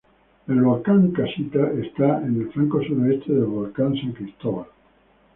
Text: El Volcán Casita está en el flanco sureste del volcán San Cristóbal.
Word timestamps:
El 0.47 0.63
Volcán 0.63 1.11
Casita 1.11 1.59
está 1.79 2.17
en 2.25 2.41
el 2.41 2.51
flanco 2.51 2.81
sureste 2.81 3.33
del 3.33 3.45
volcán 3.45 3.93
San 3.95 4.13
Cristóbal. 4.13 4.65